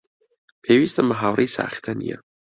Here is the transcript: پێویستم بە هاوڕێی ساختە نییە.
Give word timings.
پێویستم 0.63 1.07
بە 1.09 1.15
هاوڕێی 1.21 1.53
ساختە 1.57 1.91
نییە. 2.01 2.17